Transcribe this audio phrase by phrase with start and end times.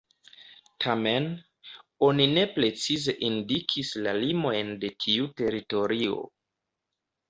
[0.85, 1.27] Tamen,
[2.09, 6.23] oni ne precize indikis la limojn de tiu teritorio.